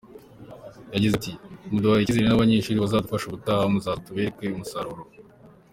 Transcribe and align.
Yagize 0.93 1.13
ati 1.19 1.31
:”Muduhaye 1.71 2.01
icyizere 2.03 2.27
n’abanyeshuri 2.29 2.81
bazadufasha, 2.83 3.25
ubutaha 3.27 3.63
muzaza 3.71 4.03
tubereka 4.05 4.39
umusaruro”. 4.55 5.01